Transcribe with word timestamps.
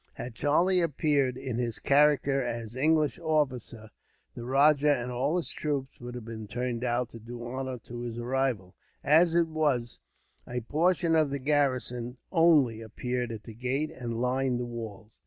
Had 0.15 0.33
Charlie 0.33 0.81
appeared 0.81 1.37
in 1.37 1.59
his 1.59 1.77
character 1.77 2.41
as 2.41 2.75
English 2.75 3.19
officer, 3.19 3.91
the 4.33 4.43
rajah 4.45 4.97
and 4.97 5.11
all 5.11 5.37
his 5.37 5.51
troops 5.51 5.99
would 5.99 6.15
have 6.15 6.25
turned 6.49 6.83
out 6.83 7.09
to 7.11 7.19
do 7.19 7.45
honor 7.47 7.77
to 7.83 7.99
his 8.01 8.17
arrival. 8.17 8.73
As 9.03 9.35
it 9.35 9.47
was, 9.47 9.99
a 10.47 10.61
portion 10.61 11.15
of 11.15 11.29
the 11.29 11.37
garrison, 11.37 12.17
only, 12.31 12.81
appeared 12.81 13.31
at 13.31 13.43
the 13.43 13.53
gate 13.53 13.91
and 13.91 14.19
lined 14.19 14.59
the 14.59 14.65
walls. 14.65 15.11